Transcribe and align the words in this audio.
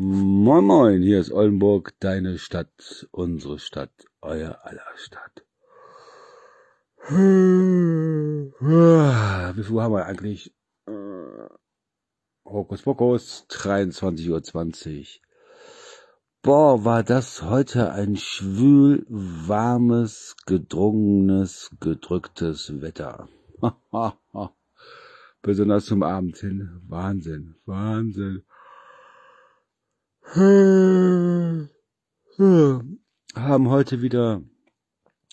Moin 0.00 0.64
Moin, 0.64 1.02
hier 1.02 1.18
ist 1.18 1.32
Oldenburg, 1.32 1.92
deine 1.98 2.38
Stadt, 2.38 3.08
unsere 3.10 3.58
Stadt, 3.58 3.90
euer 4.20 4.60
aller 4.62 4.86
Stadt. 4.94 5.44
Wie 7.08 8.52
viel 9.64 9.80
haben 9.80 9.94
wir 9.94 10.06
eigentlich? 10.06 10.54
Hokus 12.44 12.82
Pokus, 12.82 13.46
23.20 13.50 15.00
Uhr. 15.00 15.06
Boah, 16.42 16.84
war 16.84 17.02
das 17.02 17.42
heute 17.42 17.90
ein 17.90 18.16
schwül, 18.16 19.04
warmes, 19.08 20.36
gedrungenes, 20.46 21.72
gedrücktes 21.80 22.80
Wetter. 22.80 23.28
Besonders 25.42 25.86
zum 25.86 26.04
Abend 26.04 26.36
hin. 26.36 26.82
Wahnsinn, 26.86 27.56
Wahnsinn. 27.66 28.44
Haben 33.34 33.70
heute 33.70 34.02
wieder 34.02 34.42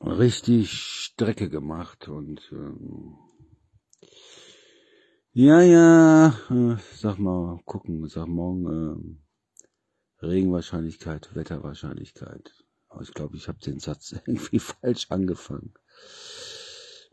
richtig 0.00 0.72
Strecke 0.72 1.50
gemacht 1.50 2.08
und 2.08 2.40
ähm, 2.52 3.18
ja, 5.32 5.60
ja, 5.60 6.28
äh, 6.50 6.76
sag 6.94 7.18
mal, 7.18 7.60
gucken, 7.66 8.08
sag 8.08 8.28
morgen 8.28 9.18
äh, 10.22 10.26
Regenwahrscheinlichkeit, 10.26 11.34
Wetterwahrscheinlichkeit. 11.34 12.54
Aber 12.88 13.02
ich 13.02 13.12
glaube, 13.12 13.36
ich 13.36 13.46
habe 13.48 13.58
den 13.58 13.80
Satz 13.80 14.12
irgendwie 14.26 14.58
falsch 14.58 15.10
angefangen. 15.10 15.74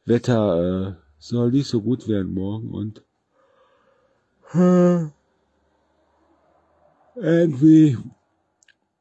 Wetter 0.05 0.95
äh, 0.95 0.95
soll 1.17 1.51
nicht 1.51 1.67
so 1.67 1.81
gut 1.81 2.07
werden 2.07 2.33
morgen 2.33 2.71
und 2.71 3.03
äh, 4.53 5.09
irgendwie, 7.15 7.97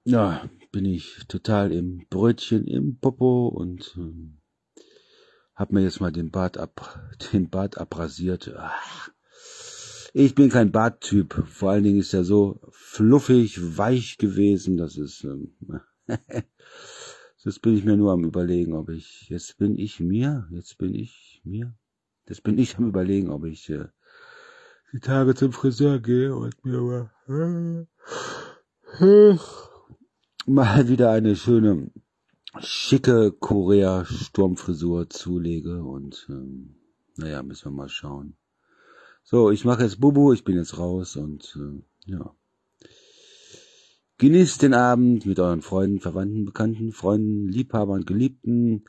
ja, 0.04 0.48
bin 0.72 0.84
ich 0.84 1.24
total 1.28 1.72
im 1.72 2.06
Brötchen, 2.10 2.66
im 2.66 2.98
Popo 2.98 3.48
und 3.48 3.94
ähm, 3.96 4.38
hab 5.54 5.72
mir 5.72 5.82
jetzt 5.82 6.00
mal 6.00 6.12
den 6.12 6.30
Bart 6.30 6.58
ab, 6.58 7.00
den 7.32 7.48
Bart 7.48 7.78
abrasiert. 7.78 8.52
Ich 10.12 10.34
bin 10.34 10.48
kein 10.48 10.72
Barttyp. 10.72 11.42
Vor 11.48 11.70
allen 11.70 11.84
Dingen 11.84 12.00
ist 12.00 12.14
er 12.14 12.24
so 12.24 12.60
fluffig, 12.70 13.76
weich 13.76 14.18
gewesen. 14.18 14.76
Das 14.84 14.96
ist, 14.96 15.24
ähm, 15.24 15.54
jetzt 17.44 17.62
bin 17.62 17.76
ich 17.76 17.84
mir 17.84 17.96
nur 17.96 18.12
am 18.12 18.24
überlegen, 18.24 18.74
ob 18.74 18.90
ich, 18.90 19.28
jetzt 19.28 19.58
bin 19.58 19.76
ich 19.78 20.00
mir, 20.00 20.46
jetzt 20.50 20.78
bin 20.78 20.94
ich 20.94 21.40
mir, 21.44 21.74
jetzt 22.28 22.42
bin 22.42 22.58
ich 22.58 22.76
am 22.76 22.88
überlegen, 22.88 23.30
ob 23.30 23.44
ich 23.44 23.70
äh, 23.70 23.86
die 24.92 25.00
Tage 25.00 25.34
zum 25.34 25.52
Friseur 25.52 26.00
gehe 26.00 26.34
und 26.34 26.64
mir 26.64 27.10
äh, 27.28 27.86
mal 30.46 30.88
wieder 30.88 31.10
eine 31.10 31.36
schöne, 31.36 31.90
schicke 32.60 33.32
Korea-Sturmfrisur 33.32 35.10
zulege 35.10 35.82
und 35.82 36.26
ähm, 36.28 36.76
naja, 37.16 37.42
müssen 37.42 37.66
wir 37.66 37.76
mal 37.76 37.88
schauen. 37.88 38.36
So, 39.22 39.50
ich 39.50 39.64
mache 39.64 39.82
jetzt 39.82 40.00
Bubu, 40.00 40.32
ich 40.32 40.44
bin 40.44 40.56
jetzt 40.56 40.78
raus 40.78 41.16
und 41.16 41.56
äh, 41.56 42.12
ja. 42.12 42.34
Genießt 44.18 44.62
den 44.62 44.74
Abend 44.74 45.26
mit 45.26 45.40
euren 45.40 45.62
Freunden, 45.62 46.00
Verwandten, 46.00 46.44
Bekannten, 46.44 46.92
Freunden, 46.92 47.48
Liebhabern, 47.48 48.04
Geliebten. 48.04 48.84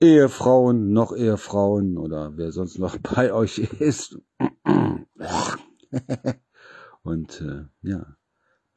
Ehefrauen, 0.00 0.92
noch 0.92 1.14
Ehefrauen 1.14 1.98
oder 1.98 2.36
wer 2.36 2.50
sonst 2.50 2.78
noch 2.78 2.96
bei 2.98 3.32
euch 3.32 3.58
ist. 3.58 4.18
und 7.02 7.40
äh, 7.40 7.64
ja, 7.82 8.16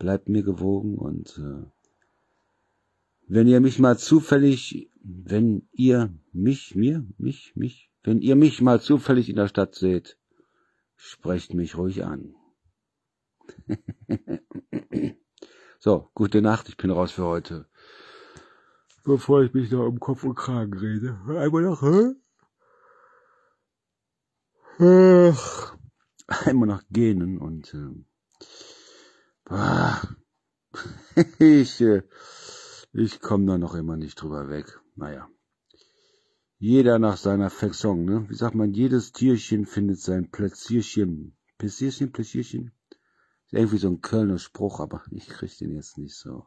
bleibt 0.04 0.30
mir 0.30 0.44
gewogen 0.44 0.98
und 0.98 1.38
äh, 1.38 1.66
wenn 3.28 3.48
ihr 3.48 3.62
mich 3.62 3.80
mal 3.80 3.98
zufällig, 3.98 4.90
wenn 5.02 5.68
ihr 5.72 6.14
mich, 6.32 6.76
mir, 6.76 7.06
mich, 7.18 7.56
mich, 7.56 7.90
wenn 8.04 8.22
ihr 8.22 8.36
mich 8.36 8.62
mal 8.62 8.82
zufällig 8.82 9.30
in 9.30 9.38
der 9.38 9.48
Stadt 9.48 9.76
seht, 9.76 10.18
sprecht 10.96 11.54
mich 11.54 11.78
ruhig 11.78 12.04
an. 12.04 12.36
so, 15.80 16.10
gute 16.14 16.42
Nacht, 16.42 16.70
ich 16.70 16.78
bin 16.78 16.92
raus 16.92 17.12
für 17.12 17.26
heute 17.26 17.68
bevor 19.04 19.44
ich 19.44 19.54
mich 19.54 19.72
noch 19.72 19.86
um 19.86 20.00
Kopf 20.00 20.24
und 20.24 20.36
Kragen 20.36 20.74
rede. 20.74 21.20
Einmal 21.28 21.64
noch, 21.64 21.82
hä? 21.82 22.16
Ach, 24.80 25.78
einmal 26.28 26.68
noch 26.68 26.84
gähnen 26.90 27.38
und 27.38 27.74
äh, 27.74 27.94
ich, 31.40 31.82
äh, 31.82 32.04
ich 32.94 33.20
komme 33.20 33.46
da 33.46 33.58
noch 33.58 33.76
immer 33.76 33.98
nicht 33.98 34.22
drüber 34.22 34.50
weg. 34.50 34.80
Naja. 34.96 35.30
Jeder 36.60 36.98
nach 36.98 37.18
seiner 37.18 37.50
Fasson, 37.50 38.06
ne? 38.06 38.30
Wie 38.30 38.36
sagt 38.36 38.56
man, 38.56 38.74
jedes 38.74 39.12
Tierchen 39.12 39.66
findet 39.66 40.00
sein 40.00 40.32
Plätzierchen. 40.32 41.36
Plätzierchen, 41.58 42.14
Plätzierchen? 42.14 42.72
Ist 43.46 43.54
irgendwie 43.54 43.80
so 43.80 43.90
ein 43.90 44.00
Kölner 44.02 44.40
Spruch, 44.40 44.80
aber 44.80 45.04
ich 45.12 45.28
krieg 45.28 45.58
den 45.58 45.76
jetzt 45.76 45.98
nicht 45.98 46.16
so, 46.16 46.46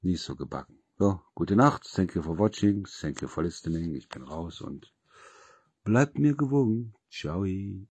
nicht 0.00 0.22
so 0.22 0.34
gebacken. 0.34 0.82
So, 0.98 1.20
gute 1.34 1.54
Nacht. 1.54 1.88
Thank 1.94 2.16
you 2.16 2.22
for 2.22 2.36
watching. 2.36 2.84
Thank 3.00 3.22
you 3.22 3.28
for 3.28 3.44
listening. 3.44 3.94
Ich 3.94 4.08
bin 4.08 4.22
raus 4.22 4.60
und 4.60 4.92
bleibt 5.84 6.18
mir 6.18 6.34
gewogen. 6.34 6.94
Ciao. 7.10 7.44